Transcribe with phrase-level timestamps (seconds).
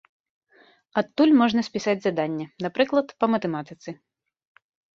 [1.01, 3.89] Адтуль можна спісаць заданне, напрыклад, па матэматыцы.